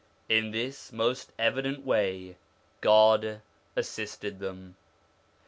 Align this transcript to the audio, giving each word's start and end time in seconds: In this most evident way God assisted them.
In 0.27 0.49
this 0.49 0.91
most 0.91 1.31
evident 1.37 1.85
way 1.85 2.35
God 2.81 3.43
assisted 3.77 4.39
them. 4.39 4.75